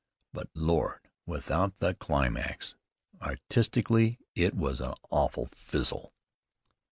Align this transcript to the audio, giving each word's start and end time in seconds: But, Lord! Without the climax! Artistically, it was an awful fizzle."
But, 0.33 0.49
Lord! 0.55 1.09
Without 1.27 1.75
the 1.77 1.93
climax! 1.93 2.73
Artistically, 3.21 4.17
it 4.33 4.55
was 4.55 4.81
an 4.81 4.95
awful 5.11 5.45
fizzle." 5.45 6.11